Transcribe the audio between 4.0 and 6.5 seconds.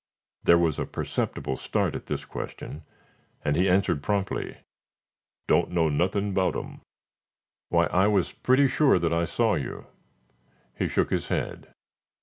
promptly: "Don't know nothing